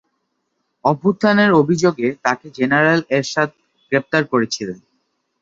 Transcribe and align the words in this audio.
অভ্যুত্থানের 0.85 1.51
অভিযোগে 1.61 2.07
তাকে 2.25 2.45
জেনারেল 2.57 2.99
এরশাদ 3.17 3.49
গ্রেপ্তার 3.91 4.23
করেছিলেন। 4.31 4.77